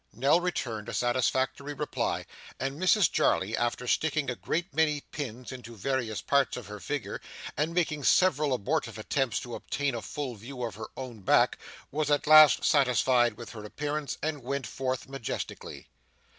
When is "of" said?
6.57-6.65, 10.63-10.73